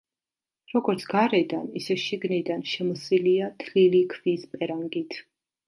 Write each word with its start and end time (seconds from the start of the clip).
როგორც 0.71 1.03
გარედან, 1.11 1.67
ისე 1.81 1.99
შიგნიდან 2.05 2.65
შემოსილია 2.73 3.53
თლილი 3.63 4.05
ქვის 4.17 4.51
პერანგით. 4.59 5.23